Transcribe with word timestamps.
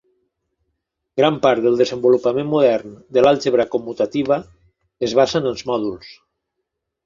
Gran 1.21 1.37
part 1.43 1.63
del 1.65 1.77
desenvolupament 1.81 2.49
modern 2.55 2.97
de 3.19 3.27
l'àlgebra 3.27 3.69
commutativa 3.77 4.41
es 5.11 5.17
basa 5.23 5.39
en 5.45 5.55
els 5.55 5.67
mòduls. 5.73 6.13